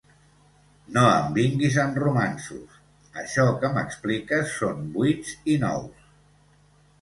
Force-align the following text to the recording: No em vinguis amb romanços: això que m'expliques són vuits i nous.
No 0.95 1.01
em 1.17 1.27
vinguis 1.35 1.77
amb 1.83 1.99
romanços: 2.03 2.79
això 3.25 3.45
que 3.65 3.71
m'expliques 3.77 4.57
són 4.63 4.81
vuits 4.97 5.37
i 5.57 5.61
nous. 5.67 6.11